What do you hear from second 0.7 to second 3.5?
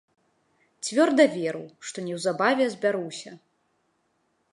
Цвёрда веру, што неўзабаве збяруся.